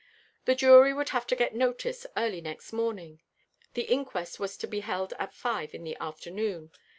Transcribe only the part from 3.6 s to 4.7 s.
The inquest was to